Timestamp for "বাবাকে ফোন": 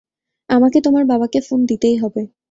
1.05-1.59